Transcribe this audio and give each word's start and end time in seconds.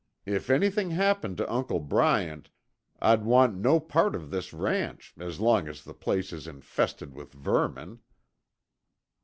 If 0.25 0.49
anything 0.49 0.89
happened 0.89 1.37
to 1.37 1.53
Uncle 1.53 1.79
Bryant, 1.79 2.49
I'd 2.99 3.23
want 3.23 3.53
no 3.55 3.79
part 3.79 4.15
of 4.15 4.31
this 4.31 4.51
ranch 4.51 5.13
as 5.19 5.39
long 5.39 5.67
as 5.67 5.83
the 5.83 5.93
place 5.93 6.33
is 6.33 6.47
infested 6.47 7.13
with 7.13 7.33
vermin." 7.33 7.99